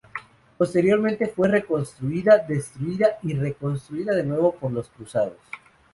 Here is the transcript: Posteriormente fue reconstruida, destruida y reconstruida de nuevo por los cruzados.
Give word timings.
Posteriormente 0.57 1.27
fue 1.27 1.47
reconstruida, 1.47 2.39
destruida 2.39 3.19
y 3.21 3.35
reconstruida 3.35 4.15
de 4.15 4.23
nuevo 4.23 4.55
por 4.55 4.71
los 4.71 4.89
cruzados. 4.89 5.37